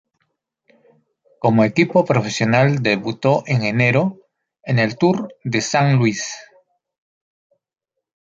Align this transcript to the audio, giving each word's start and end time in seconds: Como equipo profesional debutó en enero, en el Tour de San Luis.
Como 1.37 1.63
equipo 1.63 2.05
profesional 2.05 2.81
debutó 2.81 3.43
en 3.45 3.61
enero, 3.63 4.17
en 4.63 4.79
el 4.79 4.97
Tour 4.97 5.31
de 5.43 5.61
San 5.61 5.97
Luis. 5.99 6.35